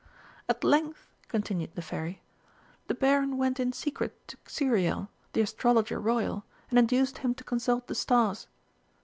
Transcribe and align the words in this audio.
"At 0.49 0.63
length," 0.63 1.07
continued 1.27 1.75
the 1.75 1.83
Fairy, 1.83 2.23
"the 2.87 2.95
Baron 2.95 3.37
went 3.37 3.59
in 3.59 3.71
secret 3.71 4.29
to 4.29 4.37
Xuriel, 4.49 5.09
the 5.33 5.41
Astrologer 5.41 5.99
Royal, 5.99 6.43
and 6.71 6.79
induced 6.79 7.19
him 7.19 7.35
to 7.35 7.43
consult 7.43 7.85
the 7.85 7.93
stars. 7.93 8.47